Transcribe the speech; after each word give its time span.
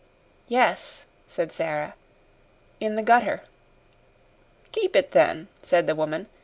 "Yes," 0.47 1.05
said 1.27 1.51
Sara. 1.51 1.93
"In 2.79 2.95
the 2.95 3.03
gutter." 3.03 3.43
"Keep 4.71 4.95
it, 4.95 5.11
then," 5.11 5.47
said 5.61 5.85
the 5.85 5.93
woman. 5.93 6.25